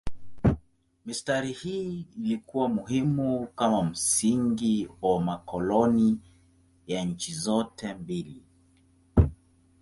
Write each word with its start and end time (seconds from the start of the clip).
Mistari 1.05 1.51
hii 1.51 2.05
ilikuwa 2.17 2.69
muhimu 2.69 3.47
kama 3.47 3.83
msingi 3.83 4.89
wa 5.01 5.21
makoloni 5.21 6.19
ya 6.87 7.05
nchi 7.05 7.33
zote 7.33 7.93
mbili. 7.93 8.43